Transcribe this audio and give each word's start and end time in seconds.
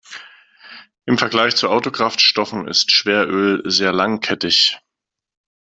Im 1.05 1.19
Vergleich 1.19 1.55
zu 1.55 1.69
Autokraftstoffen 1.69 2.67
ist 2.67 2.89
Schweröl 2.89 3.61
sehr 3.69 3.91
langkettig. 3.91 4.79